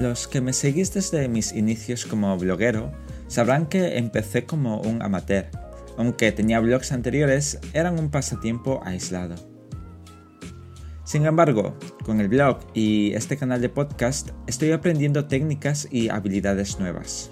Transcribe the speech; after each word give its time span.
Los 0.00 0.26
que 0.26 0.40
me 0.40 0.54
seguís 0.54 0.94
desde 0.94 1.28
mis 1.28 1.52
inicios 1.52 2.06
como 2.06 2.34
bloguero 2.38 2.90
sabrán 3.28 3.66
que 3.66 3.98
empecé 3.98 4.46
como 4.46 4.80
un 4.80 5.02
amateur. 5.02 5.50
Aunque 5.98 6.32
tenía 6.32 6.58
blogs 6.58 6.92
anteriores, 6.92 7.58
eran 7.74 7.98
un 7.98 8.10
pasatiempo 8.10 8.80
aislado. 8.82 9.34
Sin 11.04 11.26
embargo, 11.26 11.76
con 12.02 12.18
el 12.22 12.28
blog 12.28 12.60
y 12.72 13.12
este 13.12 13.36
canal 13.36 13.60
de 13.60 13.68
podcast 13.68 14.30
estoy 14.46 14.72
aprendiendo 14.72 15.26
técnicas 15.26 15.86
y 15.90 16.08
habilidades 16.08 16.80
nuevas. 16.80 17.30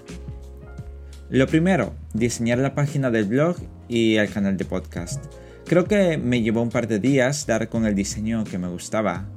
Lo 1.31 1.47
primero, 1.47 1.95
diseñar 2.13 2.59
la 2.59 2.75
página 2.75 3.09
del 3.09 3.25
blog 3.25 3.55
y 3.87 4.17
el 4.17 4.29
canal 4.29 4.57
de 4.57 4.65
podcast. 4.65 5.25
Creo 5.65 5.85
que 5.85 6.19
me 6.19 6.43
llevó 6.43 6.61
un 6.61 6.69
par 6.69 6.87
de 6.87 6.99
días 6.99 7.47
dar 7.47 7.67
con 7.67 7.87
el 7.87 7.95
diseño 7.95 8.43
que 8.43 8.59
me 8.59 8.67
gustaba. 8.67 9.27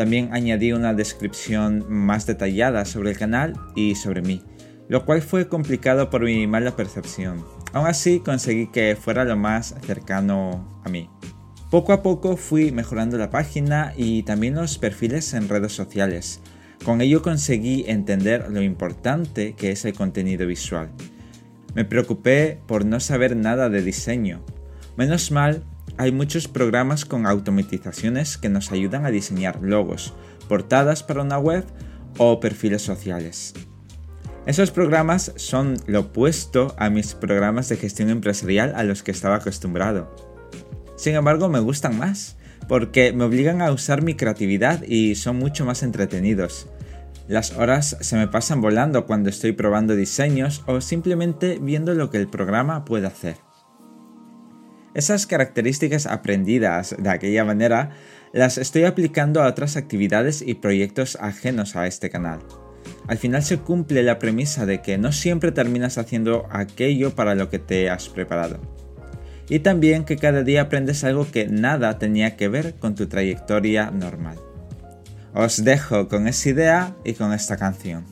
También 0.00 0.30
añadí 0.32 0.72
una 0.72 0.94
descripción 0.94 1.84
más 1.86 2.24
detallada 2.24 2.86
sobre 2.86 3.10
el 3.10 3.18
canal 3.18 3.52
y 3.76 3.96
sobre 3.96 4.22
mí, 4.22 4.42
lo 4.88 5.04
cual 5.04 5.20
fue 5.20 5.46
complicado 5.46 6.08
por 6.08 6.24
mi 6.24 6.46
mala 6.46 6.74
percepción. 6.74 7.44
Aún 7.74 7.86
así 7.86 8.20
conseguí 8.20 8.68
que 8.68 8.96
fuera 8.98 9.26
lo 9.26 9.36
más 9.36 9.74
cercano 9.84 10.80
a 10.86 10.88
mí. 10.88 11.10
Poco 11.70 11.92
a 11.92 12.02
poco 12.02 12.38
fui 12.38 12.72
mejorando 12.72 13.18
la 13.18 13.28
página 13.28 13.92
y 13.94 14.22
también 14.22 14.54
los 14.54 14.78
perfiles 14.78 15.34
en 15.34 15.50
redes 15.50 15.72
sociales. 15.72 16.40
Con 16.82 17.02
ello 17.02 17.20
conseguí 17.20 17.84
entender 17.86 18.46
lo 18.48 18.62
importante 18.62 19.52
que 19.52 19.70
es 19.70 19.84
el 19.84 19.92
contenido 19.92 20.46
visual. 20.46 20.88
Me 21.74 21.84
preocupé 21.84 22.58
por 22.66 22.86
no 22.86 23.00
saber 23.00 23.36
nada 23.36 23.68
de 23.68 23.82
diseño. 23.82 24.46
Menos 24.96 25.30
mal, 25.30 25.62
hay 26.00 26.12
muchos 26.12 26.48
programas 26.48 27.04
con 27.04 27.26
automatizaciones 27.26 28.38
que 28.38 28.48
nos 28.48 28.72
ayudan 28.72 29.04
a 29.04 29.10
diseñar 29.10 29.60
logos, 29.60 30.14
portadas 30.48 31.02
para 31.02 31.20
una 31.20 31.36
web 31.36 31.62
o 32.16 32.40
perfiles 32.40 32.80
sociales. 32.80 33.52
Esos 34.46 34.70
programas 34.70 35.34
son 35.36 35.76
lo 35.86 36.00
opuesto 36.00 36.74
a 36.78 36.88
mis 36.88 37.12
programas 37.12 37.68
de 37.68 37.76
gestión 37.76 38.08
empresarial 38.08 38.72
a 38.76 38.82
los 38.82 39.02
que 39.02 39.10
estaba 39.10 39.36
acostumbrado. 39.36 40.10
Sin 40.96 41.16
embargo, 41.16 41.50
me 41.50 41.60
gustan 41.60 41.98
más, 41.98 42.38
porque 42.66 43.12
me 43.12 43.24
obligan 43.24 43.60
a 43.60 43.70
usar 43.70 44.00
mi 44.00 44.14
creatividad 44.14 44.82
y 44.84 45.16
son 45.16 45.36
mucho 45.36 45.66
más 45.66 45.82
entretenidos. 45.82 46.66
Las 47.28 47.52
horas 47.58 47.98
se 48.00 48.16
me 48.16 48.26
pasan 48.26 48.62
volando 48.62 49.04
cuando 49.04 49.28
estoy 49.28 49.52
probando 49.52 49.94
diseños 49.94 50.62
o 50.66 50.80
simplemente 50.80 51.58
viendo 51.60 51.92
lo 51.92 52.08
que 52.08 52.16
el 52.16 52.26
programa 52.26 52.86
puede 52.86 53.06
hacer. 53.06 53.49
Esas 54.94 55.26
características 55.26 56.06
aprendidas 56.06 56.96
de 56.98 57.10
aquella 57.10 57.44
manera 57.44 57.90
las 58.32 58.58
estoy 58.58 58.84
aplicando 58.84 59.42
a 59.42 59.46
otras 59.46 59.76
actividades 59.76 60.42
y 60.42 60.54
proyectos 60.54 61.16
ajenos 61.20 61.76
a 61.76 61.86
este 61.86 62.10
canal. 62.10 62.40
Al 63.06 63.18
final 63.18 63.42
se 63.42 63.58
cumple 63.58 64.02
la 64.02 64.18
premisa 64.18 64.66
de 64.66 64.82
que 64.82 64.98
no 64.98 65.12
siempre 65.12 65.52
terminas 65.52 65.98
haciendo 65.98 66.46
aquello 66.50 67.14
para 67.14 67.34
lo 67.34 67.50
que 67.50 67.58
te 67.58 67.90
has 67.90 68.08
preparado. 68.08 68.60
Y 69.48 69.60
también 69.60 70.04
que 70.04 70.16
cada 70.16 70.42
día 70.42 70.62
aprendes 70.62 71.02
algo 71.02 71.30
que 71.30 71.46
nada 71.46 71.98
tenía 71.98 72.36
que 72.36 72.48
ver 72.48 72.74
con 72.74 72.94
tu 72.94 73.06
trayectoria 73.06 73.90
normal. 73.90 74.38
Os 75.34 75.64
dejo 75.64 76.08
con 76.08 76.28
esa 76.28 76.48
idea 76.48 76.96
y 77.04 77.14
con 77.14 77.32
esta 77.32 77.56
canción. 77.56 78.04